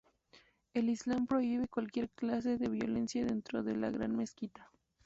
El 0.73 0.89
islam 0.89 1.27
prohíbe 1.27 1.67
cualquier 1.67 2.09
clase 2.09 2.57
de 2.57 2.69
violencia 2.69 3.23
dentro 3.23 3.61
de 3.61 3.75
la 3.75 3.91
Gran 3.91 4.15
Mezquita. 4.15 4.67